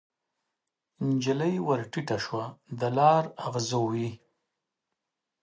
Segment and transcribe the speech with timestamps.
[1.07, 2.45] نجلۍ ورټیټه شوه
[2.79, 4.09] د لار اغزو یې